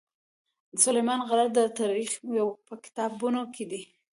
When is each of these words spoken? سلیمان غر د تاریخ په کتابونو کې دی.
سلیمان 0.83 1.19
غر 1.29 1.39
د 1.57 1.59
تاریخ 1.79 2.11
په 2.67 2.73
کتابونو 2.83 3.41
کې 3.53 3.63
دی. 3.71 3.81